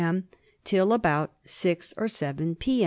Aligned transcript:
m 0.01 0.27
till 0.63 0.93
about 0.93 1.31
six 1.45 1.93
or 1.95 2.07
seven 2.07 2.55
p. 2.55 2.71